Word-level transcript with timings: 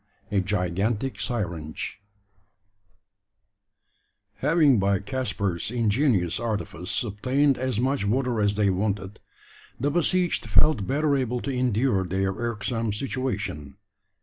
A 0.31 0.39
GIGANTIC 0.41 1.19
SYRINGE. 1.19 2.01
Having 4.37 4.79
by 4.79 4.97
Caspar's 4.99 5.69
ingenious 5.69 6.39
artifice 6.39 7.03
obtained 7.03 7.55
as 7.59 7.79
much 7.79 8.03
water 8.03 8.41
as 8.41 8.55
they 8.55 8.71
wanted, 8.71 9.19
the 9.79 9.91
besieged 9.91 10.49
felt 10.49 10.87
better 10.87 11.15
able 11.15 11.39
to 11.41 11.51
endure 11.51 12.03
their 12.03 12.31
irksome 12.33 12.91
situation. 12.91 13.77